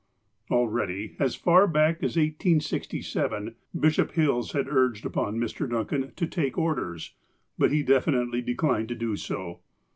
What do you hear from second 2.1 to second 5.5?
1867, Bishop Hills had urged upon